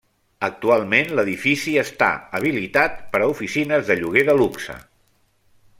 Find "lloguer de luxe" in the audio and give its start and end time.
4.01-4.79